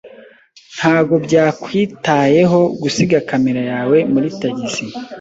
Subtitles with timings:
[0.77, 4.83] Ntabwo byakwitayeho gusiga kamera yawe muri tagisi.